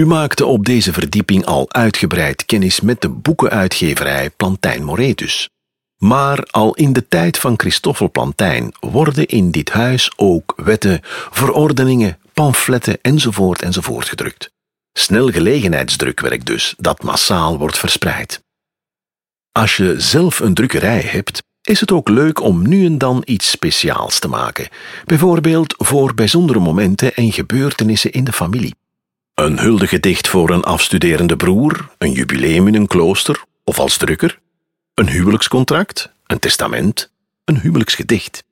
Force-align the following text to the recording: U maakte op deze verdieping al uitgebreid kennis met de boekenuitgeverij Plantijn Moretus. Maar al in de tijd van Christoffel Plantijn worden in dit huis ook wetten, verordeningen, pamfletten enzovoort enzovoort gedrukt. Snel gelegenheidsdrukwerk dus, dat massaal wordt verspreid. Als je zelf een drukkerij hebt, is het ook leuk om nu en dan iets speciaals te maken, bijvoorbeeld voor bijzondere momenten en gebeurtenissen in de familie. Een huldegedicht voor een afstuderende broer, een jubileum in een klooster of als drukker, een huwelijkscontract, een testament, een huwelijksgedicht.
U 0.00 0.06
maakte 0.06 0.46
op 0.46 0.64
deze 0.64 0.92
verdieping 0.92 1.44
al 1.44 1.72
uitgebreid 1.72 2.44
kennis 2.44 2.80
met 2.80 3.00
de 3.00 3.08
boekenuitgeverij 3.08 4.30
Plantijn 4.30 4.84
Moretus. 4.84 5.48
Maar 5.96 6.44
al 6.50 6.74
in 6.74 6.92
de 6.92 7.08
tijd 7.08 7.38
van 7.38 7.54
Christoffel 7.56 8.10
Plantijn 8.10 8.72
worden 8.78 9.26
in 9.26 9.50
dit 9.50 9.70
huis 9.70 10.12
ook 10.16 10.52
wetten, 10.56 11.00
verordeningen, 11.30 12.18
pamfletten 12.32 12.98
enzovoort 13.02 13.62
enzovoort 13.62 14.08
gedrukt. 14.08 14.50
Snel 14.92 15.28
gelegenheidsdrukwerk 15.28 16.46
dus, 16.46 16.74
dat 16.78 17.02
massaal 17.02 17.58
wordt 17.58 17.78
verspreid. 17.78 18.42
Als 19.52 19.76
je 19.76 19.94
zelf 19.98 20.40
een 20.40 20.54
drukkerij 20.54 21.00
hebt, 21.00 21.42
is 21.62 21.80
het 21.80 21.92
ook 21.92 22.08
leuk 22.08 22.40
om 22.40 22.68
nu 22.68 22.84
en 22.84 22.98
dan 22.98 23.22
iets 23.24 23.50
speciaals 23.50 24.18
te 24.18 24.28
maken, 24.28 24.68
bijvoorbeeld 25.04 25.74
voor 25.78 26.14
bijzondere 26.14 26.58
momenten 26.58 27.14
en 27.14 27.32
gebeurtenissen 27.32 28.12
in 28.12 28.24
de 28.24 28.32
familie. 28.32 28.78
Een 29.40 29.58
huldegedicht 29.58 30.28
voor 30.28 30.50
een 30.50 30.62
afstuderende 30.62 31.36
broer, 31.36 31.88
een 31.98 32.12
jubileum 32.12 32.66
in 32.66 32.74
een 32.74 32.86
klooster 32.86 33.44
of 33.64 33.78
als 33.78 33.96
drukker, 33.96 34.38
een 34.94 35.08
huwelijkscontract, 35.08 36.12
een 36.26 36.38
testament, 36.38 37.12
een 37.44 37.60
huwelijksgedicht. 37.60 38.44